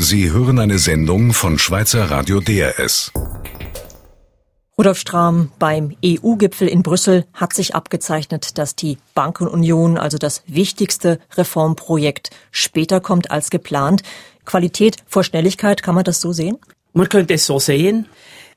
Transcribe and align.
Sie 0.00 0.30
hören 0.30 0.60
eine 0.60 0.78
Sendung 0.78 1.32
von 1.32 1.58
Schweizer 1.58 2.08
Radio 2.08 2.38
DRS. 2.38 3.10
Rudolf 4.78 4.96
Strahm, 4.96 5.50
beim 5.58 5.96
EU-Gipfel 6.04 6.68
in 6.68 6.84
Brüssel 6.84 7.26
hat 7.34 7.52
sich 7.52 7.74
abgezeichnet, 7.74 8.58
dass 8.58 8.76
die 8.76 8.98
Bankenunion, 9.14 9.98
also 9.98 10.16
das 10.16 10.44
wichtigste 10.46 11.18
Reformprojekt, 11.36 12.30
später 12.52 13.00
kommt 13.00 13.32
als 13.32 13.50
geplant. 13.50 14.02
Qualität 14.44 14.98
vor 15.04 15.24
Schnelligkeit, 15.24 15.82
kann 15.82 15.96
man 15.96 16.04
das 16.04 16.20
so 16.20 16.32
sehen? 16.32 16.58
Man 16.92 17.08
könnte 17.08 17.34
es 17.34 17.44
so 17.44 17.58
sehen. 17.58 18.06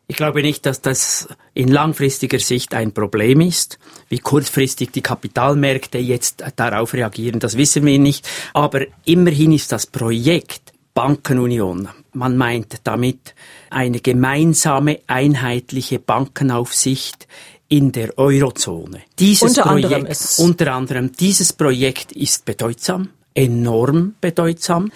Ich 0.06 0.18
glaube 0.18 0.44
nicht, 0.44 0.68
dass 0.68 0.82
das 0.82 1.28
in 1.56 1.70
langfristiger 1.70 2.38
Sicht 2.38 2.76
ein 2.76 2.94
Problem 2.94 3.42
ist. 3.42 3.80
Wie 4.10 4.20
kurzfristig 4.20 4.92
die 4.92 5.02
Kapitalmärkte 5.02 5.98
jetzt 5.98 6.44
darauf 6.56 6.94
reagieren, 6.94 7.40
das 7.40 7.58
wissen 7.58 7.84
wir 7.84 7.98
nicht. 7.98 8.30
Aber 8.54 8.82
immerhin 9.06 9.54
ist 9.54 9.72
das 9.72 9.88
Projekt 9.88 10.71
Bankenunion. 10.94 11.90
Man 12.14 12.38
meint 12.38 12.82
damit 12.84 13.34
eine 13.70 14.00
gemeinsame, 14.00 15.00
einheitliche 15.08 16.00
Bankenaufsicht 16.00 17.28
in 17.70 17.94
der 17.94 18.18
Eurozone. 18.18 19.04
Dieses 19.18 19.58
unter 19.58 19.64
Projekt, 19.64 19.94
anderem 19.94 20.18
unter 20.40 20.74
anderem, 20.74 21.12
dieses 21.14 21.54
Projekt 21.54 22.12
ist 22.12 22.44
bedeutsam, 22.44 23.10
enorm 23.34 24.16
bedeutsam. 24.20 24.92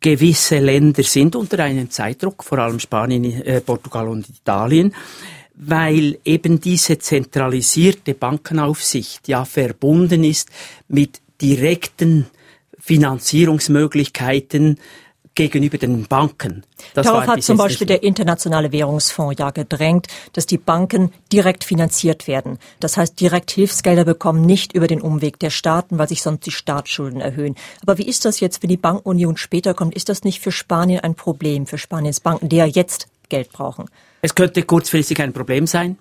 Gewisse 0.00 0.58
Länder 0.58 1.02
sind 1.02 1.36
unter 1.36 1.60
einem 1.60 1.90
Zeitdruck, 1.90 2.44
vor 2.44 2.58
allem 2.58 2.80
Spanien, 2.80 3.24
äh, 3.24 3.60
Portugal 3.60 4.08
und 4.08 4.28
Italien, 4.28 4.94
weil 5.54 6.18
eben 6.24 6.60
diese 6.60 6.98
zentralisierte 6.98 8.14
Bankenaufsicht 8.14 9.28
ja 9.28 9.44
verbunden 9.44 10.24
ist 10.24 10.48
mit 10.88 11.20
direkten 11.40 12.26
Finanzierungsmöglichkeiten 12.78 14.78
gegenüber 15.34 15.78
den 15.78 16.06
Banken. 16.06 16.62
Das 16.94 17.06
Darauf 17.06 17.26
hat 17.26 17.42
zum 17.42 17.56
Beispiel 17.56 17.86
der 17.86 18.02
Internationale 18.02 18.72
Währungsfonds 18.72 19.38
ja 19.38 19.50
gedrängt, 19.50 20.06
dass 20.32 20.46
die 20.46 20.58
Banken 20.58 21.12
direkt 21.32 21.64
finanziert 21.64 22.28
werden. 22.28 22.58
Das 22.80 22.96
heißt, 22.96 23.18
direkt 23.20 23.50
Hilfsgelder 23.50 24.04
bekommen, 24.04 24.42
nicht 24.42 24.72
über 24.72 24.86
den 24.86 25.00
Umweg 25.00 25.38
der 25.38 25.50
Staaten, 25.50 25.98
weil 25.98 26.08
sich 26.08 26.22
sonst 26.22 26.46
die 26.46 26.52
Staatsschulden 26.52 27.20
erhöhen. 27.20 27.56
Aber 27.82 27.98
wie 27.98 28.06
ist 28.06 28.24
das 28.24 28.40
jetzt, 28.40 28.62
wenn 28.62 28.70
die 28.70 28.76
Bankunion 28.76 29.36
später 29.36 29.74
kommt? 29.74 29.94
Ist 29.94 30.08
das 30.08 30.24
nicht 30.24 30.40
für 30.40 30.52
Spanien 30.52 31.00
ein 31.00 31.14
Problem, 31.14 31.66
für 31.66 31.78
Spaniens 31.78 32.20
Banken, 32.20 32.48
die 32.48 32.56
ja 32.56 32.66
jetzt 32.66 33.08
Geld 33.28 33.50
brauchen? 33.50 33.86
Es 34.22 34.34
könnte 34.34 34.62
kurzfristig 34.62 35.20
ein 35.20 35.32
Problem 35.32 35.66
sein 35.66 35.98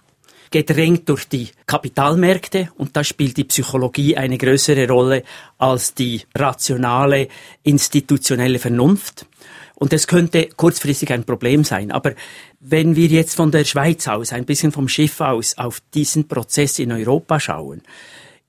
gedrängt 0.53 1.09
durch 1.09 1.27
die 1.27 1.49
Kapitalmärkte 1.65 2.69
und 2.77 2.95
da 2.95 3.03
spielt 3.03 3.37
die 3.37 3.43
Psychologie 3.43 4.15
eine 4.15 4.37
größere 4.37 4.87
Rolle 4.87 5.23
als 5.57 5.95
die 5.95 6.21
rationale 6.35 7.27
institutionelle 7.63 8.59
Vernunft. 8.59 9.25
Und 9.73 9.93
es 9.93 10.05
könnte 10.05 10.49
kurzfristig 10.55 11.11
ein 11.11 11.23
Problem 11.23 11.63
sein. 11.63 11.91
Aber 11.91 12.13
wenn 12.59 12.95
wir 12.95 13.07
jetzt 13.07 13.35
von 13.35 13.49
der 13.49 13.65
Schweiz 13.65 14.07
aus, 14.07 14.31
ein 14.31 14.45
bisschen 14.45 14.71
vom 14.71 14.87
Schiff 14.87 15.19
aus, 15.21 15.57
auf 15.57 15.81
diesen 15.95 16.27
Prozess 16.27 16.77
in 16.77 16.91
Europa 16.91 17.39
schauen, 17.39 17.81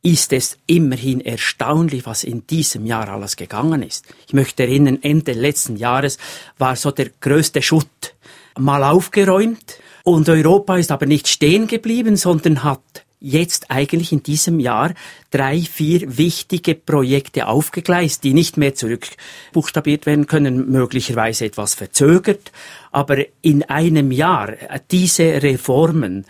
ist 0.02 0.34
es 0.34 0.58
immerhin 0.66 1.22
erstaunlich, 1.22 2.04
was 2.04 2.22
in 2.22 2.46
diesem 2.46 2.84
Jahr 2.84 3.08
alles 3.08 3.36
gegangen 3.36 3.82
ist. 3.82 4.04
Ich 4.26 4.34
möchte 4.34 4.64
erinnern, 4.64 4.98
Ende 5.00 5.32
letzten 5.32 5.76
Jahres 5.76 6.18
war 6.58 6.76
so 6.76 6.90
der 6.90 7.08
größte 7.18 7.62
Schutt 7.62 8.14
mal 8.58 8.84
aufgeräumt 8.84 9.78
und 10.04 10.28
Europa 10.28 10.76
ist 10.76 10.92
aber 10.92 11.06
nicht 11.06 11.28
stehen 11.28 11.66
geblieben, 11.66 12.16
sondern 12.16 12.62
hat 12.62 12.80
jetzt 13.20 13.70
eigentlich 13.70 14.12
in 14.12 14.22
diesem 14.22 14.60
Jahr 14.60 14.92
drei, 15.30 15.60
vier 15.60 16.18
wichtige 16.18 16.74
Projekte 16.74 17.48
aufgegleist, 17.48 18.22
die 18.22 18.34
nicht 18.34 18.58
mehr 18.58 18.74
zurückbuchstabiert 18.74 20.04
werden 20.04 20.26
können, 20.26 20.70
möglicherweise 20.70 21.46
etwas 21.46 21.74
verzögert. 21.74 22.52
Aber 22.92 23.16
in 23.40 23.62
einem 23.62 24.12
Jahr 24.12 24.52
diese 24.90 25.42
Reformen 25.42 26.26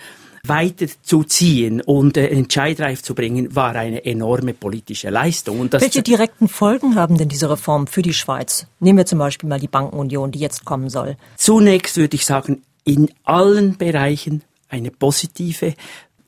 weiterzuziehen 0.47 1.81
und 1.81 2.17
äh, 2.17 2.29
entscheidreif 2.29 3.03
zu 3.03 3.15
bringen, 3.15 3.57
war 3.57 3.75
eine 3.75 4.05
enorme 4.05 4.53
politische 4.55 5.11
Leistung. 5.11 5.61
Und 5.61 5.73
Welche 5.73 6.03
direkten 6.03 6.49
Folgen 6.49 6.97
haben 6.97 7.17
denn 7.17 7.29
diese 7.29 7.51
Reformen 7.51 7.87
für 7.87 8.03
die 8.03 8.13
Schweiz? 8.13 8.67
Nehmen 8.79 8.99
wir 8.99 9.07
zum 9.07 9.19
Beispiel 9.19 9.49
mal 9.49 9.59
die 9.59 9.69
Bankenunion, 9.69 10.31
die 10.31 10.39
jetzt 10.39 10.65
kommen 10.65 10.91
soll. 10.91 11.17
Zunächst 11.37 11.97
würde 11.97 12.15
ich 12.17 12.27
sagen, 12.27 12.63
in 12.85 13.11
allen 13.25 13.77
Bereichen 13.77 14.43
eine 14.69 14.91
positive. 14.91 15.75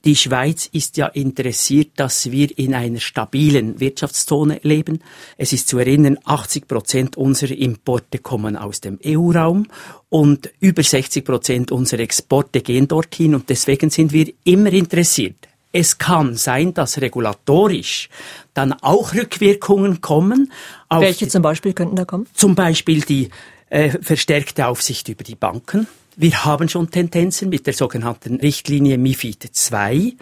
Die 0.04 0.14
Schweiz 0.14 0.68
ist 0.70 0.96
ja 0.98 1.08
interessiert, 1.08 1.90
dass 1.96 2.30
wir 2.30 2.56
in 2.56 2.74
einer 2.74 3.00
stabilen 3.00 3.80
Wirtschaftszone 3.80 4.60
leben. 4.62 5.00
Es 5.36 5.52
ist 5.52 5.66
zu 5.66 5.78
erinnern, 5.78 6.16
80 6.24 6.68
Prozent 6.68 7.16
unserer 7.16 7.56
Importe 7.56 8.18
kommen 8.18 8.56
aus 8.56 8.80
dem 8.80 9.00
EU-Raum 9.04 9.66
und 10.08 10.50
über 10.60 10.84
60 10.84 11.24
Prozent 11.24 11.72
unserer 11.72 12.02
Exporte 12.02 12.60
gehen 12.60 12.86
dorthin 12.86 13.34
und 13.34 13.48
deswegen 13.48 13.90
sind 13.90 14.12
wir 14.12 14.32
immer 14.44 14.72
interessiert. 14.72 15.48
Es 15.72 15.98
kann 15.98 16.36
sein, 16.36 16.72
dass 16.72 17.00
regulatorisch 17.00 18.08
dann 18.54 18.72
auch 18.74 19.12
Rückwirkungen 19.12 20.00
kommen. 20.00 20.52
Welche 20.88 21.26
zum 21.26 21.42
Beispiel 21.42 21.72
könnten 21.72 21.96
da 21.96 22.04
kommen? 22.04 22.28
Zum 22.32 22.54
Beispiel 22.54 23.00
die 23.00 23.28
äh, 23.70 23.90
verstärkte 24.00 24.68
Aufsicht 24.68 25.08
über 25.08 25.24
die 25.24 25.34
Banken 25.34 25.88
wir 26.16 26.44
haben 26.44 26.68
schon 26.68 26.90
Tendenzen 26.90 27.50
mit 27.50 27.66
der 27.66 27.74
sogenannten 27.74 28.36
Richtlinie 28.36 28.96
MIFID 28.96 29.50
II. 29.70 30.16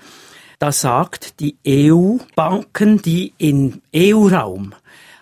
Da 0.59 0.73
sagt 0.73 1.41
die 1.41 1.57
EU-Banken, 1.67 3.01
die 3.01 3.33
im 3.39 3.81
EU-Raum 3.95 4.75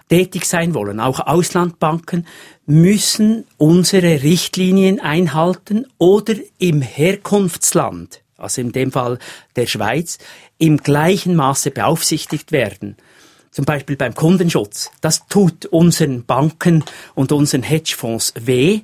tätig 0.08 0.46
sein 0.46 0.74
wollen, 0.74 1.00
auch 1.00 1.20
Auslandbanken, 1.20 2.26
müssen 2.66 3.44
unsere 3.58 4.22
Richtlinien 4.22 5.00
einhalten 5.00 5.86
oder 5.98 6.34
im 6.58 6.80
Herkunftsland, 6.80 8.22
also 8.36 8.60
in 8.60 8.72
dem 8.72 8.92
Fall 8.92 9.18
der 9.56 9.66
Schweiz, 9.66 10.18
im 10.58 10.78
gleichen 10.78 11.34
Maße 11.34 11.70
beaufsichtigt 11.70 12.52
werden. 12.52 12.96
Zum 13.50 13.66
Beispiel 13.66 13.96
beim 13.96 14.14
Kundenschutz. 14.14 14.90
Das 15.02 15.26
tut 15.26 15.66
unseren 15.66 16.24
Banken 16.24 16.84
und 17.14 17.32
unseren 17.32 17.62
Hedgefonds 17.62 18.32
weh, 18.40 18.80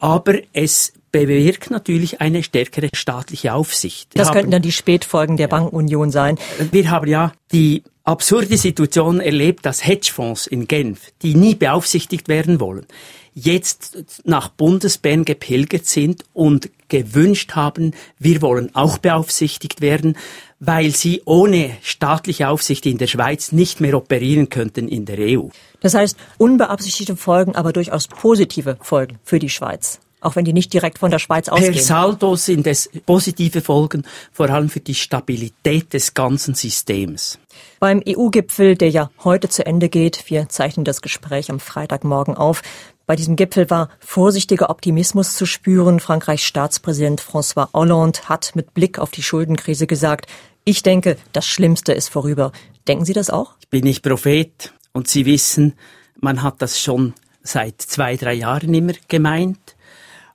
aber 0.00 0.38
es 0.52 0.92
bewirkt 1.12 1.70
natürlich 1.70 2.20
eine 2.20 2.42
stärkere 2.42 2.88
staatliche 2.94 3.54
Aufsicht. 3.54 4.10
Das 4.14 4.28
Wir 4.28 4.32
könnten 4.32 4.50
dann 4.50 4.62
die 4.62 4.72
Spätfolgen 4.72 5.36
der 5.36 5.48
ja. 5.48 5.56
Bankenunion 5.56 6.10
sein. 6.10 6.38
Wir 6.70 6.90
haben 6.90 7.08
ja 7.08 7.32
die 7.52 7.82
absurde 8.04 8.56
Situation 8.56 9.20
erlebt, 9.20 9.66
dass 9.66 9.86
Hedgefonds 9.86 10.46
in 10.46 10.66
Genf, 10.66 11.12
die 11.22 11.34
nie 11.34 11.54
beaufsichtigt 11.54 12.28
werden 12.28 12.60
wollen, 12.60 12.86
jetzt 13.34 14.22
nach 14.24 14.48
Bundesbern 14.48 15.24
gepilgert 15.24 15.86
sind 15.86 16.24
und 16.32 16.70
gewünscht 16.88 17.52
haben, 17.52 17.92
wir 18.18 18.42
wollen 18.42 18.74
auch 18.74 18.98
beaufsichtigt 18.98 19.80
werden, 19.80 20.16
weil 20.60 20.94
sie 20.94 21.22
ohne 21.24 21.76
staatliche 21.82 22.48
Aufsicht 22.48 22.86
in 22.86 22.98
der 22.98 23.06
Schweiz 23.06 23.50
nicht 23.50 23.80
mehr 23.80 23.96
operieren 23.96 24.50
könnten 24.50 24.86
in 24.86 25.06
der 25.06 25.18
EU. 25.18 25.48
Das 25.80 25.94
heißt, 25.94 26.16
unbeabsichtigte 26.38 27.16
Folgen, 27.16 27.56
aber 27.56 27.72
durchaus 27.72 28.06
positive 28.06 28.76
Folgen 28.80 29.18
für 29.24 29.38
die 29.38 29.50
Schweiz 29.50 30.00
auch 30.20 30.36
wenn 30.36 30.44
die 30.44 30.52
nicht 30.52 30.72
direkt 30.72 30.98
von 30.98 31.10
der 31.10 31.18
Schweiz 31.18 31.48
ausgehen. 31.48 31.72
Per 31.72 31.82
Saldo 31.82 32.36
sind 32.36 32.66
es 32.66 32.90
positive 33.06 33.60
Folgen, 33.60 34.04
vor 34.32 34.50
allem 34.50 34.68
für 34.68 34.80
die 34.80 34.94
Stabilität 34.94 35.92
des 35.92 36.14
ganzen 36.14 36.54
Systems. 36.54 37.38
Beim 37.78 38.02
EU-Gipfel, 38.06 38.76
der 38.76 38.90
ja 38.90 39.10
heute 39.24 39.48
zu 39.48 39.64
Ende 39.64 39.88
geht, 39.88 40.24
wir 40.28 40.48
zeichnen 40.48 40.84
das 40.84 41.00
Gespräch 41.02 41.50
am 41.50 41.60
Freitagmorgen 41.60 42.36
auf, 42.36 42.62
bei 43.10 43.16
diesem 43.16 43.34
Gipfel 43.34 43.68
war 43.70 43.88
vorsichtiger 43.98 44.70
Optimismus 44.70 45.34
zu 45.34 45.44
spüren. 45.44 45.98
Frankreichs 45.98 46.44
Staatspräsident 46.44 47.20
François 47.20 47.66
Hollande 47.74 48.20
hat 48.26 48.54
mit 48.54 48.72
Blick 48.72 49.00
auf 49.00 49.10
die 49.10 49.24
Schuldenkrise 49.24 49.88
gesagt, 49.88 50.30
ich 50.62 50.84
denke, 50.84 51.16
das 51.32 51.44
Schlimmste 51.44 51.92
ist 51.92 52.08
vorüber. 52.08 52.52
Denken 52.86 53.04
Sie 53.04 53.12
das 53.12 53.28
auch? 53.28 53.56
Ich 53.58 53.68
bin 53.68 53.82
nicht 53.82 54.04
Prophet 54.04 54.72
und 54.92 55.08
Sie 55.08 55.26
wissen, 55.26 55.74
man 56.20 56.44
hat 56.44 56.62
das 56.62 56.78
schon 56.78 57.14
seit 57.42 57.82
zwei, 57.82 58.14
drei 58.14 58.34
Jahren 58.34 58.72
immer 58.72 58.92
gemeint. 59.08 59.74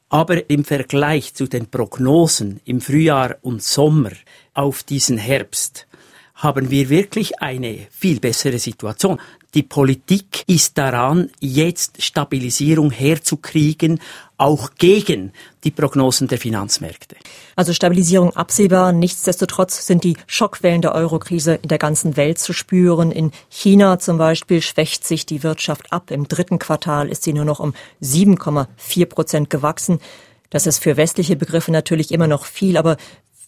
Aber 0.09 0.49
im 0.49 0.65
Vergleich 0.65 1.33
zu 1.33 1.47
den 1.47 1.67
Prognosen 1.67 2.59
im 2.65 2.81
Frühjahr 2.81 3.37
und 3.41 3.63
Sommer 3.63 4.11
auf 4.53 4.83
diesen 4.83 5.17
Herbst 5.17 5.87
haben 6.35 6.69
wir 6.69 6.89
wirklich 6.89 7.41
eine 7.41 7.87
viel 7.89 8.19
bessere 8.19 8.59
Situation. 8.59 9.19
Die 9.53 9.63
Politik 9.63 10.43
ist 10.47 10.77
daran, 10.77 11.31
jetzt 11.39 12.03
Stabilisierung 12.03 12.91
herzukriegen, 12.91 14.01
auch 14.37 14.71
gegen 14.77 15.31
die 15.63 15.71
Prognosen 15.71 16.27
der 16.27 16.37
Finanzmärkte. 16.37 17.15
Also 17.55 17.71
Stabilisierung 17.71 18.35
absehbar. 18.35 18.91
Nichtsdestotrotz 18.91 19.87
sind 19.87 20.03
die 20.03 20.17
Schockwellen 20.27 20.81
der 20.81 20.93
Eurokrise 20.93 21.55
in 21.61 21.69
der 21.69 21.77
ganzen 21.77 22.17
Welt 22.17 22.37
zu 22.37 22.51
spüren. 22.51 23.11
In 23.11 23.31
China 23.47 23.97
zum 23.97 24.17
Beispiel 24.17 24.61
schwächt 24.61 25.07
sich 25.07 25.25
die 25.25 25.41
Wirtschaft 25.41 25.93
ab. 25.93 26.11
Im 26.11 26.27
dritten 26.27 26.59
Quartal 26.59 27.07
ist 27.07 27.23
sie 27.23 27.31
nur 27.31 27.45
noch 27.45 27.61
um 27.61 27.73
7,4 28.01 29.05
Prozent 29.05 29.49
gewachsen. 29.49 29.99
Das 30.49 30.67
ist 30.67 30.79
für 30.79 30.97
westliche 30.97 31.35
Begriffe 31.35 31.71
natürlich 31.71 32.11
immer 32.11 32.27
noch 32.27 32.45
viel, 32.45 32.77
aber 32.77 32.97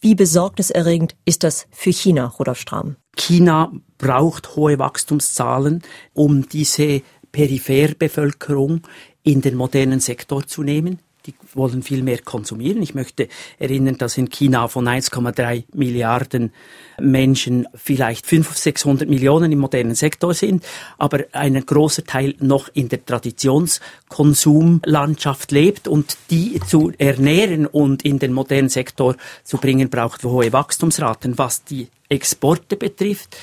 wie 0.01 0.15
besorgniserregend 0.15 1.15
ist 1.25 1.44
das 1.44 1.67
für 1.71 1.91
China, 1.91 2.27
Rudolf 2.27 2.59
Strahm? 2.59 2.95
China 3.15 3.71
braucht 3.97 4.55
hohe 4.55 4.79
Wachstumszahlen, 4.79 5.81
um 6.13 6.47
diese 6.47 7.01
Peripherbevölkerung 7.31 8.81
in 9.23 9.41
den 9.41 9.55
modernen 9.55 9.99
Sektor 9.99 10.45
zu 10.45 10.63
nehmen 10.63 10.99
die 11.27 11.35
wollen 11.53 11.83
viel 11.83 12.01
mehr 12.03 12.19
konsumieren. 12.19 12.81
Ich 12.81 12.95
möchte 12.95 13.27
erinnern, 13.59 13.97
dass 13.97 14.18
in 14.18 14.29
China 14.29 14.69
von 14.69 14.88
1,3 14.88 15.65
Milliarden 15.74 16.53
Menschen 17.00 17.68
vielleicht 17.75 18.25
500, 18.25 18.57
600 18.57 19.07
Millionen 19.09 19.51
im 19.51 19.59
modernen 19.59 19.95
Sektor 19.95 20.33
sind, 20.33 20.65
aber 20.97 21.25
ein 21.33 21.63
großer 21.63 22.06
Teil 22.06 22.33
noch 22.39 22.69
in 22.74 22.89
der 22.89 23.06
Traditionskonsumlandschaft 23.06 25.51
lebt 25.51 25.88
und 25.88 26.18
die 26.31 26.59
zu 26.65 26.91
ernähren 26.97 27.68
und 27.68 28.03
in 28.06 28.18
den 28.19 28.33
modernen 28.33 28.69
Sektor 28.69 29.15
zu 29.44 29.57
bringen, 29.57 29.89
braucht 29.89 30.23
hohe 30.23 30.53
Wachstumsraten. 30.53 31.38
Was 31.38 31.65
die 31.65 31.89
Exporte 32.09 32.77
betrifft, 32.77 33.35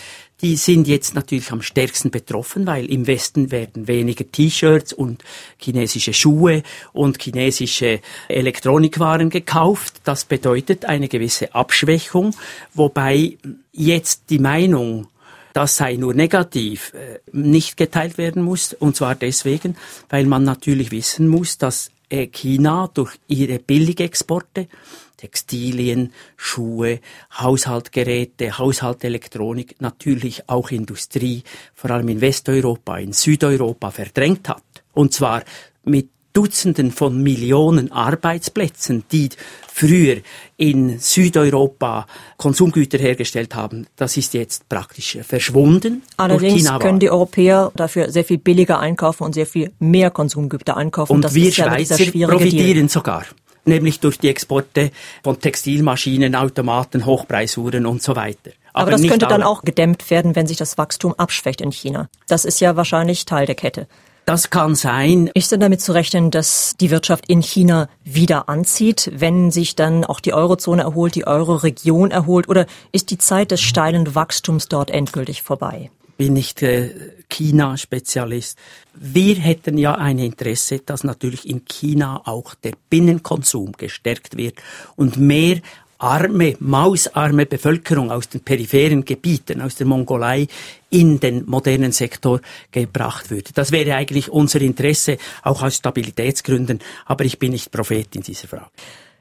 die 0.43 0.57
sind 0.57 0.89
jetzt 0.89 1.15
natürlich 1.15 1.51
am 1.53 1.63
stärksten 1.63 2.11
betroffen, 2.11 2.67
weil 2.67 2.87
im 2.87 3.07
Westen 3.07 3.51
werden 3.51 3.89
weniger 3.89 4.31
T-Shirts 4.31 4.93
und 4.93 5.23
chinesische 5.59 6.13
Schuhe 6.13 6.63
und 6.93 7.23
chinesische 7.23 8.01
Elektronikwaren 8.29 9.31
gekauft. 9.31 10.01
Das 10.05 10.25
bedeutet 10.25 10.85
eine 10.85 11.09
gewisse 11.09 11.55
Abschwächung, 11.55 12.35
wobei 12.75 13.39
jetzt 13.73 14.25
die 14.31 14.41
Meinung, 14.41 15.07
das 15.53 15.77
sei 15.77 15.95
nur 15.95 16.15
negativ, 16.15 16.93
äh, 16.95 17.21
nicht 17.31 17.77
geteilt 17.77 18.19
werden 18.19 18.43
muss. 18.43 18.75
Und 18.75 18.97
zwar 18.97 19.15
deswegen, 19.15 19.77
weil 20.09 20.27
man 20.27 20.43
natürlich 20.43 20.91
wissen 20.91 21.29
muss, 21.29 21.59
dass 21.59 21.91
China 22.09 22.91
durch 22.93 23.19
ihre 23.29 23.59
Billigexporte 23.59 24.69
Textilien, 25.17 26.13
Schuhe, 26.37 27.01
Haushaltgeräte, 27.39 28.59
Haushaltelektronik, 28.59 29.81
natürlich 29.81 30.49
auch 30.49 30.71
Industrie, 30.71 31.45
vor 31.73 31.93
allem 31.93 32.09
in 32.09 32.21
Westeuropa, 32.21 32.99
in 32.99 33.15
Südeuropa 33.15 33.91
verdrängt 33.91 34.49
hat. 34.51 34.63
Und 34.93 35.15
zwar 35.15 35.43
mit 35.85 36.11
Dutzenden 36.35 36.91
von 36.91 37.23
Millionen 37.23 37.91
Arbeitsplätzen, 37.93 39.05
die 39.11 39.31
früher 39.73 40.19
in 40.57 40.99
Südeuropa 40.99 42.07
Konsumgüter 42.37 42.99
hergestellt 42.99 43.55
haben, 43.55 43.87
das 43.97 44.17
ist 44.17 44.35
jetzt 44.35 44.69
praktisch 44.69 45.19
verschwunden. 45.23 46.03
Allerdings 46.17 46.69
können 46.81 46.99
die 46.99 47.11
Europäer 47.11 47.73
dafür 47.75 48.11
sehr 48.11 48.25
viel 48.25 48.39
billiger 48.39 48.81
einkaufen 48.81 49.25
und 49.25 49.33
sehr 49.33 49.47
viel 49.47 49.73
mehr 49.79 50.11
Konsumgüter 50.11 50.77
einkaufen. 50.77 51.13
Und 51.13 51.25
das 51.25 51.35
wir 51.35 51.53
Schweizer 51.53 52.03
ja 52.03 52.29
profitieren 52.29 52.75
Deal. 52.75 52.89
sogar 52.89 53.25
nämlich 53.67 54.01
durch 54.01 54.19
die 54.19 54.29
Exporte 54.29 54.91
von 55.23 55.41
Textilmaschinen, 55.41 56.35
Automaten, 56.35 57.07
Hochpreisuhren 57.07 57.87
und 57.87 58.03
so 58.03 58.15
weiter. 58.15 58.51
Aber, 58.73 58.83
Aber 58.83 58.91
das 58.91 59.03
könnte 59.03 59.27
alle. 59.27 59.39
dann 59.39 59.43
auch 59.43 59.63
gedämmt 59.63 60.11
werden, 60.11 60.37
wenn 60.37 60.47
sich 60.47 60.57
das 60.57 60.77
Wachstum 60.77 61.15
abschwächt 61.15 61.61
in 61.61 61.71
China. 61.71 62.09
Das 62.29 62.45
ist 62.45 62.61
ja 62.61 62.77
wahrscheinlich 62.77 63.25
Teil 63.25 63.47
der 63.47 63.55
Kette. 63.55 63.87
Das 64.27 64.49
kann 64.49 64.75
sein. 64.75 65.31
Ist 65.35 65.53
denn 65.53 65.61
damit 65.61 65.83
zu 65.83 65.93
rechnen, 65.93 66.31
dass 66.31 66.75
die 66.81 66.91
Wirtschaft 66.91 67.29
in 67.29 67.43
China 67.43 67.89
wieder 68.05 68.49
anzieht, 68.49 69.11
wenn 69.15 69.51
sich 69.51 69.77
dann 69.77 70.05
auch 70.05 70.21
die 70.21 70.33
Eurozone 70.33 70.83
erholt, 70.83 71.15
die 71.15 71.27
Euroregion 71.27 72.11
erholt? 72.11 72.49
Oder 72.49 72.67
ist 72.91 73.11
die 73.11 73.19
Zeit 73.19 73.51
des 73.51 73.61
steilen 73.61 74.15
Wachstums 74.15 74.69
dort 74.69 74.91
endgültig 74.91 75.43
vorbei? 75.43 75.91
bin 76.17 76.35
nicht 76.35 76.63
äh, 76.63 76.91
China-Spezialist. 77.29 78.59
Wir 78.95 79.37
hätten 79.37 79.79
ja 79.79 79.97
ein 79.97 80.19
Interesse, 80.19 80.79
dass 80.79 81.05
natürlich 81.05 81.49
in 81.49 81.65
China 81.65 82.23
auch 82.25 82.55
der 82.55 82.73
Binnenkonsum 82.91 83.73
gestärkt 83.73 84.37
wird 84.37 84.55
und 84.97 85.17
mehr 85.17 85.61
arme, 85.99 86.57
mausarme 86.61 87.47
Bevölkerung 87.47 88.11
aus 88.11 88.29
den 88.29 88.43
peripheren 88.43 89.05
Gebieten, 89.05 89.61
aus 89.61 89.77
der 89.77 89.87
Mongolei 89.87 90.49
in 90.95 91.19
den 91.19 91.45
modernen 91.47 91.91
Sektor 91.91 92.41
gebracht 92.71 93.31
würde. 93.31 93.51
Das 93.53 93.73
wäre 93.73 93.97
eigentlich 93.97 94.31
unser 94.31 94.61
Interesse, 94.61 95.19
auch 95.43 95.63
aus 95.63 95.75
Stabilitätsgründen, 95.75 96.79
aber 97.05 97.25
ich 97.25 97.41
bin 97.41 97.51
nicht 97.51 97.73
Prophet 97.73 98.15
in 98.15 98.23
dieser 98.23 98.47
Frage. 98.47 98.71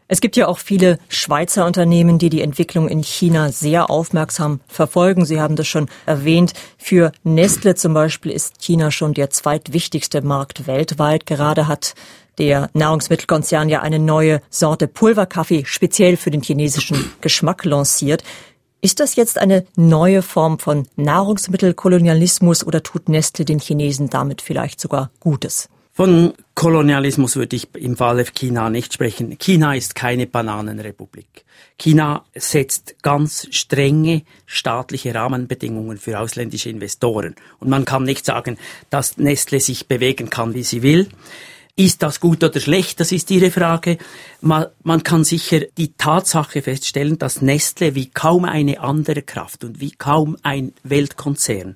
Es 0.07 0.21
gibt 0.21 0.35
ja 0.35 0.47
auch 0.47 0.59
viele 0.59 0.99
Schweizer 1.07 1.65
Unternehmen, 1.65 2.19
die 2.19 2.29
die 2.29 2.41
Entwicklung 2.41 2.87
in 2.89 3.01
China 3.01 3.51
sehr 3.51 3.89
aufmerksam 3.89 4.59
verfolgen. 4.67 5.25
Sie 5.25 5.41
haben 5.41 5.55
das 5.55 5.67
schon 5.67 5.89
erwähnt. 6.05 6.53
Für 6.77 7.11
Nestle 7.23 7.73
zum 7.73 7.95
Beispiel 7.95 8.31
ist 8.31 8.61
China 8.61 8.91
schon 8.91 9.15
der 9.15 9.31
zweitwichtigste 9.31 10.21
Markt 10.21 10.67
weltweit. 10.67 11.25
Gerade 11.25 11.67
hat 11.67 11.95
der 12.37 12.69
Nahrungsmittelkonzern 12.73 13.69
ja 13.69 13.81
eine 13.81 13.97
neue 13.97 14.41
Sorte 14.51 14.87
Pulverkaffee 14.87 15.63
speziell 15.65 16.17
für 16.17 16.29
den 16.29 16.43
chinesischen 16.43 17.11
Geschmack 17.21 17.65
lanciert. 17.65 18.23
Ist 18.83 18.99
das 18.99 19.15
jetzt 19.15 19.37
eine 19.37 19.65
neue 19.77 20.21
Form 20.21 20.59
von 20.59 20.89
Nahrungsmittelkolonialismus 20.97 22.67
oder 22.67 22.83
tut 22.83 23.07
Nestle 23.07 23.45
den 23.45 23.59
Chinesen 23.59 24.09
damit 24.09 24.41
vielleicht 24.41 24.81
sogar 24.81 25.09
Gutes? 25.21 25.69
Von 25.93 26.33
Kolonialismus 26.53 27.37
würde 27.37 27.55
ich 27.55 27.73
im 27.75 27.95
Falle 27.95 28.25
China 28.25 28.69
nicht 28.69 28.93
sprechen. 28.93 29.37
China 29.37 29.73
ist 29.73 29.95
keine 29.95 30.27
Bananenrepublik. 30.27 31.45
China 31.79 32.25
setzt 32.35 33.01
ganz 33.03 33.47
strenge 33.51 34.23
staatliche 34.45 35.15
Rahmenbedingungen 35.15 35.97
für 35.97 36.19
ausländische 36.19 36.69
Investoren. 36.69 37.35
Und 37.59 37.69
man 37.69 37.85
kann 37.85 38.03
nicht 38.03 38.25
sagen, 38.25 38.57
dass 38.89 39.17
Nestle 39.17 39.61
sich 39.61 39.87
bewegen 39.87 40.29
kann, 40.29 40.55
wie 40.55 40.63
sie 40.63 40.83
will. 40.83 41.07
Ist 41.75 42.03
das 42.03 42.19
gut 42.19 42.43
oder 42.43 42.59
schlecht? 42.59 42.99
Das 42.99 43.11
ist 43.11 43.31
Ihre 43.31 43.49
Frage. 43.49 43.97
Man, 44.41 44.67
man, 44.83 45.01
kann 45.01 45.23
sicher 45.23 45.61
die 45.75 45.93
Tatsache 45.93 46.61
feststellen, 46.61 47.17
dass 47.17 47.41
Nestle 47.41 47.95
wie 47.95 48.11
kaum 48.11 48.45
eine 48.45 48.79
andere 48.79 49.23
Kraft 49.23 49.63
und 49.63 49.79
wie 49.79 49.91
kaum 49.91 50.37
ein 50.43 50.73
Weltkonzern 50.83 51.75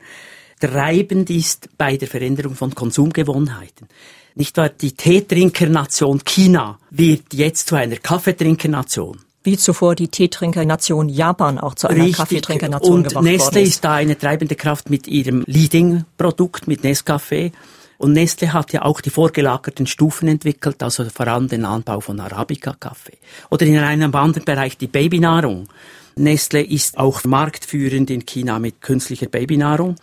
treibend 0.59 1.29
ist 1.29 1.69
bei 1.77 1.97
der 1.97 2.07
Veränderung 2.07 2.55
von 2.55 2.75
Konsumgewohnheiten. 2.75 3.87
Nicht 4.35 4.57
wahr? 4.57 4.69
Die 4.69 4.91
Teetrinkernation 4.91 6.23
China 6.23 6.77
wird 6.91 7.33
jetzt 7.33 7.67
zu 7.67 7.75
einer 7.75 7.95
Kaffeetrinkernation. 7.95 9.19
Wie 9.43 9.57
zuvor 9.57 9.95
die 9.95 10.09
Teetrinkernation 10.09 11.09
Japan 11.09 11.57
auch 11.57 11.73
zu 11.73 11.87
einer 11.87 12.03
Richtig. 12.03 12.17
Kaffeetrinkernation 12.17 12.97
Und 12.97 13.09
gemacht 13.09 13.23
Nestle 13.23 13.61
ist. 13.61 13.69
ist 13.69 13.83
da 13.83 13.95
eine 13.95 14.17
treibende 14.17 14.55
Kraft 14.55 14.91
mit 14.91 15.07
ihrem 15.07 15.43
Leading-Produkt, 15.47 16.67
mit 16.67 16.81
Nescafé. 16.81 17.51
Und 17.97 18.13
Nestle 18.13 18.53
hat 18.53 18.73
ja 18.73 18.83
auch 18.83 19.01
die 19.01 19.09
vorgelagerten 19.09 19.87
Stufen 19.87 20.27
entwickelt, 20.27 20.83
also 20.83 21.05
vor 21.05 21.27
allem 21.27 21.47
den 21.47 21.65
Anbau 21.65 21.99
von 21.99 22.19
Arabica-Kaffee. 22.19 23.17
Oder 23.49 23.65
in 23.65 23.77
einem 23.77 24.13
anderen 24.13 24.45
Bereich 24.45 24.77
die 24.77 24.87
Babynahrung. 24.87 25.67
Nestle 26.15 26.63
ist 26.63 26.97
auch 26.97 27.23
marktführend 27.23 28.09
in 28.09 28.25
China 28.25 28.59
mit 28.59 28.81
künstlicher 28.81 29.27
Babynahrung. 29.27 29.95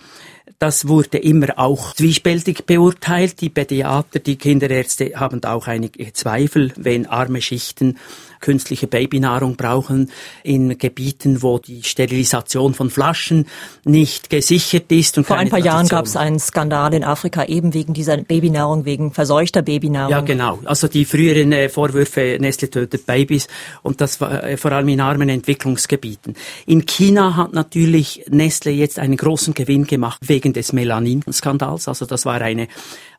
Das 0.59 0.87
wurde 0.87 1.19
immer 1.19 1.59
auch 1.59 1.95
zwiespältig 1.95 2.65
beurteilt. 2.65 3.41
Die 3.41 3.51
Pädiater, 3.51 4.21
die 4.21 4.37
Kinderärzte 4.37 5.13
haben 5.17 5.43
auch 5.45 5.67
einige 5.67 6.13
Zweifel, 6.13 6.73
wenn 6.77 7.07
arme 7.07 7.43
Schichten 7.43 7.99
künstliche 8.45 8.87
Babynahrung 8.87 9.57
brauchen 9.57 10.11
in 10.43 10.77
Gebieten, 10.77 11.43
wo 11.43 11.59
die 11.59 11.83
Sterilisation 11.83 12.75
von 12.75 12.91
Flaschen 12.91 13.47
nicht 13.85 14.29
gesichert 14.29 14.93
ist. 14.93 15.17
Und 15.17 15.27
Vor 15.27 15.37
ein 15.37 15.49
paar 15.49 15.61
Tradition. 15.61 15.75
Jahren 15.75 15.89
gab 15.89 16.05
es 16.05 16.15
einen 16.15 16.39
Skandal 16.39 16.93
in 16.93 17.05
Afrika 17.05 17.47
eben 17.47 17.73
wegen 17.73 17.95
dieser 17.95 18.19
Babynahrung, 18.19 18.85
wegen 18.85 19.13
verseuchter 19.13 19.63
Babynahrung. 19.63 20.11
Ja, 20.11 20.21
genau. 20.21 20.59
Also 20.67 20.89
die 20.89 21.07
früheren 21.07 21.53
äh, 21.53 21.71
Vorwürfe, 21.71 22.37
Nestle 22.39 22.69
tötet 22.69 23.07
Babys 23.07 23.49
und 23.83 24.03
das 24.03 24.21
äh, 24.21 24.59
vor 24.59 24.73
allem 24.73 24.89
in 24.89 25.01
armen 25.01 25.31
Entwicklungsgebieten. 25.31 26.37
In 26.67 26.85
China 26.85 27.37
hat 27.37 27.55
natürlich 27.55 28.27
Nestle 28.29 28.73
jetzt 28.73 28.99
einen 28.99 29.17
großen 29.17 29.55
Gewinn 29.55 29.87
gemacht 29.87 30.19
wegen 30.23 30.53
des 30.53 30.75
Melanin-Skandals. 30.75 31.89
Also 31.89 32.05
das 32.05 32.27
war 32.27 32.43
eine 32.43 32.69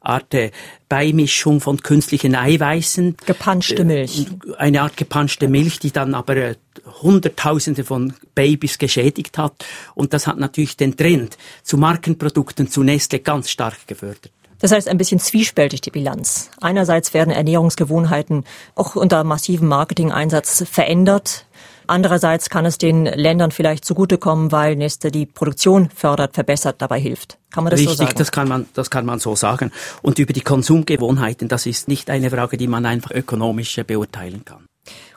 Art 0.06 0.34
äh, 0.34 0.52
Beimischung 0.90 1.62
von 1.62 1.82
künstlichen 1.82 2.36
Eiweißen. 2.36 3.18
Gepanschte 3.26 3.82
äh, 3.82 3.86
Milch. 3.86 4.28
Eine 4.58 4.82
Art 4.82 4.98
gepanschte 4.98 5.48
Milch, 5.48 5.80
die 5.80 5.92
dann 5.92 6.14
aber 6.14 6.36
äh, 6.36 6.56
Hunderttausende 7.02 7.84
von 7.84 8.14
Babys 8.36 8.78
geschädigt 8.78 9.38
hat. 9.38 9.66
Und 9.96 10.14
das 10.14 10.28
hat 10.28 10.38
natürlich 10.38 10.78
den 10.78 10.96
Trend 10.96 11.38
zu 11.64 11.78
Markenprodukten, 11.78 12.70
zu 12.70 12.84
Nestle 12.84 13.20
ganz 13.20 13.50
stark 13.50 13.88
gefördert. 13.88 14.32
Das 14.60 14.72
heißt 14.72 14.88
ein 14.88 14.98
bisschen 14.98 15.20
zwiespältig 15.20 15.82
die 15.82 15.92
Bilanz. 15.92 16.50
Einerseits 16.62 17.14
werden 17.14 17.32
Ernährungsgewohnheiten 17.32 18.46
auch 18.76 18.96
unter 18.96 19.24
massivem 19.24 19.68
Marketing-Einsatz 19.68 20.66
verändert. 20.70 21.46
Andererseits 21.88 22.50
kann 22.50 22.65
es 22.65 22.77
den 22.77 23.06
Ländern 23.06 23.51
vielleicht 23.51 23.86
zugutekommen, 23.86 24.51
weil 24.51 24.75
Neste 24.75 25.12
die 25.12 25.25
Produktion 25.25 25.89
fördert, 25.89 26.36
verbessert, 26.36 26.75
dabei 26.80 27.00
hilft. 27.00 27.38
Kann 27.51 27.63
man 27.63 27.72
das 27.72 27.80
Richtig, 27.80 27.98
so 27.98 28.04
sagen? 28.04 28.18
das 28.18 28.32
kann 28.32 28.48
man, 28.48 28.65
das 28.74 28.89
kann 28.89 29.06
man 29.06 29.20
so 29.20 29.36
sagen. 29.36 29.72
Und 30.01 30.20
über 30.20 30.34
die 30.34 30.42
Konsumgewohnheiten, 30.42 31.48
das 31.48 31.65
ist 31.65 31.88
nicht 31.88 32.10
eine 32.10 32.30
Frage, 32.30 32.58
die 32.58 32.68
man 32.68 32.86
einfach 32.86 33.12
ökonomisch 33.12 33.80
beurteilen 33.88 34.44
kann. 34.44 34.65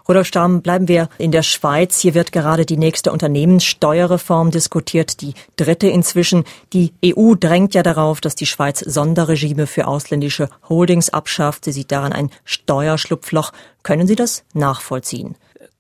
Rudolf 0.09 0.27
Stamm, 0.27 0.63
bleiben 0.63 0.89
wir 0.89 1.11
in 1.19 1.33
der 1.33 1.43
Schweiz. 1.43 2.01
Hier 2.01 2.15
wird 2.15 2.33
gerade 2.33 2.65
die 2.65 2.79
nächste 2.79 3.13
Unternehmenssteuerreform 3.13 4.51
diskutiert, 4.51 5.21
die 5.21 5.35
dritte 5.57 5.89
inzwischen. 5.89 6.45
Die 6.73 6.95
EU 7.05 7.35
drängt 7.35 7.75
ja 7.75 7.83
darauf, 7.83 8.23
dass 8.23 8.35
die 8.35 8.47
Schweiz 8.47 8.81
Sonderregime 8.81 9.67
für 9.67 9.87
ausländische 9.87 10.49
Holdings 10.71 11.11
abschafft. 11.11 11.67
Sie 11.67 11.73
sieht 11.73 11.93
daran 11.93 12.15
ein 12.15 12.31
Steuerschlupfloch. 12.47 13.53
Können 13.83 14.07
Sie 14.07 14.17
das 14.17 14.45
nachvollziehen? 14.55 15.35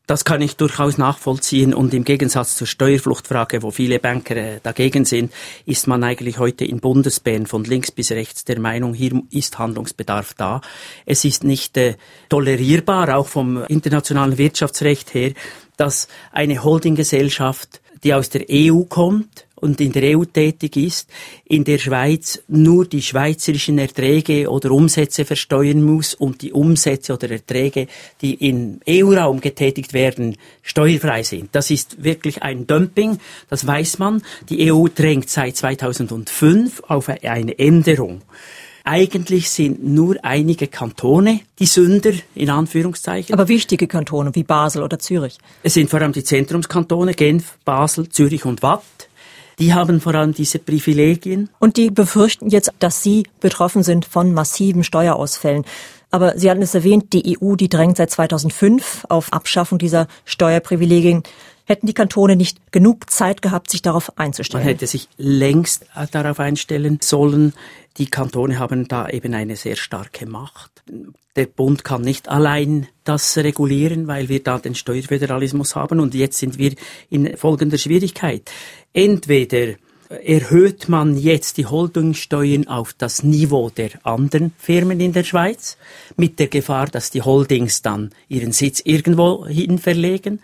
Das 0.08 0.24
kann 0.24 0.40
ich 0.40 0.56
durchaus 0.56 0.96
nachvollziehen 0.96 1.74
und 1.74 1.92
im 1.92 2.02
Gegensatz 2.02 2.56
zur 2.56 2.66
Steuerfluchtfrage, 2.66 3.62
wo 3.62 3.70
viele 3.70 3.98
Banker 3.98 4.36
äh, 4.36 4.58
dagegen 4.62 5.04
sind, 5.04 5.30
ist 5.66 5.86
man 5.86 6.02
eigentlich 6.02 6.38
heute 6.38 6.64
in 6.64 6.80
Bundesbären 6.80 7.44
von 7.44 7.62
links 7.64 7.90
bis 7.90 8.10
rechts 8.10 8.46
der 8.46 8.58
Meinung, 8.58 8.94
hier 8.94 9.20
ist 9.30 9.58
Handlungsbedarf 9.58 10.32
da. 10.32 10.62
Es 11.04 11.26
ist 11.26 11.44
nicht 11.44 11.76
äh, 11.76 11.96
tolerierbar, 12.30 13.14
auch 13.14 13.28
vom 13.28 13.62
internationalen 13.64 14.38
Wirtschaftsrecht 14.38 15.12
her, 15.12 15.32
dass 15.76 16.08
eine 16.32 16.64
Holdinggesellschaft, 16.64 17.82
die 18.02 18.14
aus 18.14 18.30
der 18.30 18.46
EU 18.50 18.82
kommt, 18.84 19.48
und 19.60 19.80
in 19.80 19.92
der 19.92 20.16
EU 20.16 20.24
tätig 20.24 20.76
ist, 20.76 21.08
in 21.44 21.64
der 21.64 21.78
Schweiz 21.78 22.42
nur 22.48 22.86
die 22.86 23.02
schweizerischen 23.02 23.78
Erträge 23.78 24.50
oder 24.50 24.70
Umsätze 24.70 25.24
versteuern 25.24 25.82
muss 25.82 26.14
und 26.14 26.42
die 26.42 26.52
Umsätze 26.52 27.14
oder 27.14 27.30
Erträge, 27.30 27.88
die 28.20 28.34
im 28.34 28.80
EU-Raum 28.88 29.40
getätigt 29.40 29.92
werden, 29.92 30.36
steuerfrei 30.62 31.22
sind. 31.22 31.50
Das 31.52 31.70
ist 31.70 32.02
wirklich 32.02 32.42
ein 32.42 32.66
Dumping, 32.66 33.18
das 33.48 33.66
weiß 33.66 33.98
man. 33.98 34.22
Die 34.48 34.70
EU 34.72 34.86
drängt 34.88 35.28
seit 35.30 35.56
2005 35.56 36.82
auf 36.86 37.08
eine 37.08 37.58
Änderung. 37.58 38.22
Eigentlich 38.90 39.50
sind 39.50 39.86
nur 39.86 40.16
einige 40.22 40.66
Kantone 40.66 41.40
die 41.58 41.66
Sünder, 41.66 42.12
in 42.34 42.48
Anführungszeichen. 42.48 43.34
Aber 43.34 43.46
wichtige 43.46 43.86
Kantone 43.86 44.34
wie 44.34 44.44
Basel 44.44 44.82
oder 44.82 44.98
Zürich? 44.98 45.36
Es 45.62 45.74
sind 45.74 45.90
vor 45.90 46.00
allem 46.00 46.12
die 46.12 46.24
Zentrumskantone, 46.24 47.12
Genf, 47.12 47.58
Basel, 47.66 48.08
Zürich 48.08 48.46
und 48.46 48.62
Watt. 48.62 48.82
Die 49.58 49.74
haben 49.74 50.00
vor 50.00 50.14
allem 50.14 50.32
diese 50.32 50.58
Privilegien. 50.58 51.50
Und 51.58 51.76
die 51.76 51.90
befürchten 51.90 52.48
jetzt, 52.48 52.72
dass 52.78 53.02
sie 53.02 53.24
betroffen 53.40 53.82
sind 53.82 54.06
von 54.06 54.32
massiven 54.32 54.82
Steuerausfällen. 54.84 55.66
Aber 56.10 56.38
Sie 56.38 56.50
hatten 56.50 56.62
es 56.62 56.74
erwähnt, 56.74 57.12
die 57.12 57.36
EU, 57.38 57.56
die 57.56 57.68
drängt 57.68 57.98
seit 57.98 58.10
2005 58.10 59.04
auf 59.10 59.34
Abschaffung 59.34 59.78
dieser 59.78 60.08
Steuerprivilegien. 60.24 61.24
Hätten 61.68 61.86
die 61.86 61.92
Kantone 61.92 62.34
nicht 62.34 62.72
genug 62.72 63.10
Zeit 63.10 63.42
gehabt, 63.42 63.70
sich 63.70 63.82
darauf 63.82 64.16
einzustellen? 64.18 64.64
Man 64.64 64.72
hätte 64.72 64.86
sich 64.86 65.06
längst 65.18 65.84
darauf 66.12 66.40
einstellen 66.40 66.98
sollen. 67.02 67.52
Die 67.98 68.06
Kantone 68.06 68.58
haben 68.58 68.88
da 68.88 69.06
eben 69.10 69.34
eine 69.34 69.54
sehr 69.54 69.76
starke 69.76 70.24
Macht. 70.24 70.82
Der 71.36 71.44
Bund 71.44 71.84
kann 71.84 72.00
nicht 72.00 72.30
allein 72.30 72.86
das 73.04 73.36
regulieren, 73.36 74.06
weil 74.06 74.30
wir 74.30 74.42
da 74.42 74.58
den 74.58 74.74
Steuerföderalismus 74.74 75.76
haben 75.76 76.00
und 76.00 76.14
jetzt 76.14 76.38
sind 76.38 76.56
wir 76.56 76.72
in 77.10 77.36
folgender 77.36 77.76
Schwierigkeit. 77.76 78.50
Entweder 78.94 79.74
erhöht 80.08 80.88
man 80.88 81.18
jetzt 81.18 81.58
die 81.58 81.66
Holdingsteuern 81.66 82.66
auf 82.66 82.94
das 82.94 83.22
Niveau 83.22 83.68
der 83.68 83.90
anderen 84.04 84.54
Firmen 84.56 85.00
in 85.00 85.12
der 85.12 85.24
Schweiz, 85.24 85.76
mit 86.16 86.38
der 86.38 86.46
Gefahr, 86.46 86.86
dass 86.86 87.10
die 87.10 87.20
Holdings 87.20 87.82
dann 87.82 88.08
ihren 88.26 88.52
Sitz 88.52 88.80
irgendwo 88.82 89.46
hin 89.46 89.76
verlegen, 89.76 90.40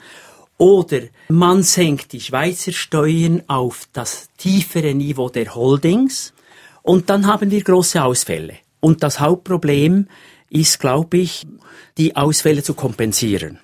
oder 0.64 1.00
man 1.28 1.62
senkt 1.62 2.12
die 2.12 2.22
Schweizer 2.22 2.72
Steuern 2.72 3.42
auf 3.48 3.86
das 3.92 4.30
tiefere 4.38 4.94
Niveau 4.94 5.28
der 5.28 5.54
Holdings, 5.54 6.32
und 6.80 7.10
dann 7.10 7.26
haben 7.26 7.50
wir 7.50 7.62
große 7.62 8.02
Ausfälle. 8.02 8.56
Und 8.80 9.02
das 9.02 9.20
Hauptproblem 9.20 10.06
ist, 10.48 10.80
glaube 10.80 11.18
ich, 11.18 11.46
die 11.98 12.16
Ausfälle 12.16 12.62
zu 12.62 12.72
kompensieren. 12.74 13.58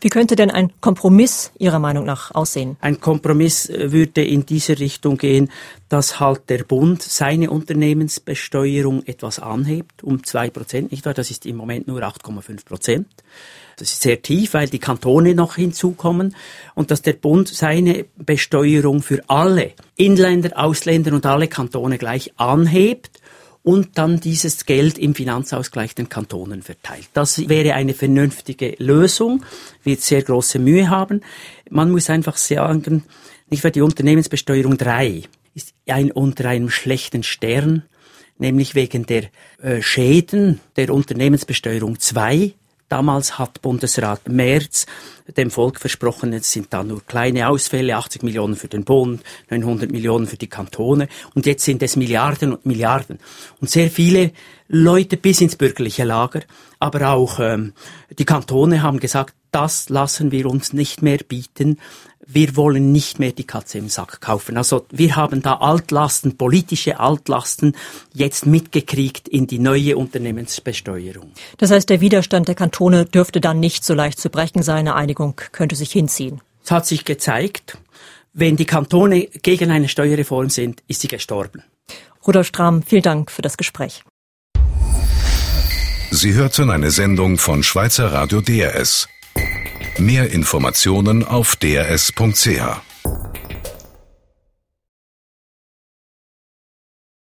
Wie 0.00 0.08
könnte 0.08 0.36
denn 0.36 0.50
ein 0.50 0.72
Kompromiss 0.80 1.52
Ihrer 1.58 1.78
Meinung 1.78 2.04
nach 2.04 2.34
aussehen? 2.34 2.76
Ein 2.80 3.00
Kompromiss 3.00 3.68
äh, 3.68 3.92
würde 3.92 4.24
in 4.24 4.44
diese 4.44 4.78
Richtung 4.78 5.16
gehen, 5.16 5.50
dass 5.88 6.20
halt 6.20 6.48
der 6.48 6.64
Bund 6.64 7.02
seine 7.02 7.50
Unternehmensbesteuerung 7.50 9.04
etwas 9.06 9.38
anhebt, 9.38 10.02
um 10.02 10.24
zwei 10.24 10.50
Prozent, 10.50 10.90
nicht 10.90 11.06
wahr? 11.06 11.14
Das 11.14 11.30
ist 11.30 11.46
im 11.46 11.56
Moment 11.56 11.86
nur 11.86 12.02
8,5 12.02 12.64
Prozent. 12.64 13.08
Das 13.80 13.94
ist 13.94 14.02
sehr 14.02 14.20
tief, 14.20 14.52
weil 14.52 14.68
die 14.68 14.78
Kantone 14.78 15.34
noch 15.34 15.56
hinzukommen 15.56 16.36
und 16.74 16.90
dass 16.90 17.00
der 17.00 17.14
Bund 17.14 17.48
seine 17.48 18.04
Besteuerung 18.18 19.00
für 19.00 19.22
alle 19.26 19.72
Inländer, 19.96 20.50
Ausländer 20.54 21.14
und 21.14 21.24
alle 21.24 21.48
Kantone 21.48 21.96
gleich 21.96 22.32
anhebt 22.36 23.20
und 23.62 23.96
dann 23.96 24.20
dieses 24.20 24.66
Geld 24.66 24.98
im 24.98 25.14
Finanzausgleich 25.14 25.94
den 25.94 26.10
Kantonen 26.10 26.60
verteilt. 26.60 27.08
Das 27.14 27.48
wäre 27.48 27.72
eine 27.72 27.94
vernünftige 27.94 28.74
Lösung, 28.76 29.46
wird 29.82 30.02
sehr 30.02 30.22
große 30.22 30.58
Mühe 30.58 30.90
haben. 30.90 31.22
Man 31.70 31.90
muss 31.90 32.10
einfach 32.10 32.36
sagen, 32.36 33.04
nicht 33.48 33.62
für 33.62 33.70
die 33.70 33.80
Unternehmensbesteuerung 33.80 34.76
3 34.76 35.22
ist 35.54 35.72
ein 35.86 36.12
unter 36.12 36.50
einem 36.50 36.68
schlechten 36.68 37.22
Stern, 37.22 37.84
nämlich 38.36 38.74
wegen 38.74 39.06
der 39.06 39.24
äh, 39.62 39.80
Schäden 39.80 40.60
der 40.76 40.92
Unternehmensbesteuerung 40.92 41.98
2 41.98 42.54
Damals 42.90 43.38
hat 43.38 43.62
Bundesrat 43.62 44.28
Merz 44.28 44.84
dem 45.36 45.52
Volk 45.52 45.78
versprochen, 45.78 46.32
es 46.32 46.50
sind 46.50 46.72
da 46.72 46.82
nur 46.82 47.06
kleine 47.06 47.48
Ausfälle, 47.48 47.96
80 47.96 48.24
Millionen 48.24 48.56
für 48.56 48.66
den 48.66 48.84
Bund, 48.84 49.22
900 49.48 49.92
Millionen 49.92 50.26
für 50.26 50.36
die 50.36 50.48
Kantone 50.48 51.06
und 51.34 51.46
jetzt 51.46 51.64
sind 51.64 51.84
es 51.84 51.94
Milliarden 51.94 52.52
und 52.52 52.66
Milliarden. 52.66 53.20
Und 53.60 53.70
sehr 53.70 53.92
viele 53.92 54.32
Leute 54.66 55.16
bis 55.16 55.40
ins 55.40 55.54
bürgerliche 55.54 56.02
Lager, 56.02 56.40
aber 56.80 57.10
auch 57.10 57.38
ähm, 57.38 57.74
die 58.18 58.24
Kantone 58.24 58.82
haben 58.82 58.98
gesagt, 58.98 59.34
das 59.50 59.88
lassen 59.88 60.32
wir 60.32 60.46
uns 60.46 60.72
nicht 60.72 61.02
mehr 61.02 61.18
bieten 61.18 61.78
wir 62.32 62.54
wollen 62.56 62.92
nicht 62.92 63.18
mehr 63.18 63.32
die 63.32 63.46
Katze 63.46 63.78
im 63.78 63.88
Sack 63.88 64.20
kaufen. 64.20 64.56
Also 64.56 64.86
wir 64.90 65.16
haben 65.16 65.42
da 65.42 65.54
Altlasten, 65.54 66.36
politische 66.36 67.00
Altlasten 67.00 67.76
jetzt 68.12 68.46
mitgekriegt 68.46 69.28
in 69.28 69.46
die 69.46 69.58
neue 69.58 69.96
Unternehmensbesteuerung. 69.96 71.32
Das 71.58 71.70
heißt, 71.70 71.90
der 71.90 72.00
Widerstand 72.00 72.46
der 72.46 72.54
Kantone 72.54 73.04
dürfte 73.04 73.40
dann 73.40 73.58
nicht 73.58 73.84
so 73.84 73.94
leicht 73.94 74.20
zu 74.20 74.30
brechen 74.30 74.62
sein. 74.62 74.80
Eine 74.80 74.94
Einigung 74.94 75.40
könnte 75.52 75.74
sich 75.74 75.90
hinziehen. 75.90 76.40
Es 76.64 76.70
hat 76.70 76.86
sich 76.86 77.04
gezeigt, 77.04 77.78
wenn 78.32 78.56
die 78.56 78.64
Kantone 78.64 79.26
gegen 79.42 79.70
eine 79.70 79.88
Steuerreform 79.88 80.50
sind, 80.50 80.82
ist 80.86 81.00
sie 81.00 81.08
gestorben. 81.08 81.64
Rudolf 82.26 82.46
Strahm, 82.46 82.82
vielen 82.82 83.02
Dank 83.02 83.30
für 83.30 83.42
das 83.42 83.56
Gespräch. 83.56 84.04
Sie 86.12 86.34
hörten 86.34 86.70
eine 86.70 86.90
Sendung 86.90 87.38
von 87.38 87.62
Schweizer 87.62 88.12
Radio 88.12 88.40
DRS. 88.40 89.08
Mehr 89.98 90.30
Informationen 90.30 91.24
auf 91.24 91.56
drs.ch. 91.56 92.89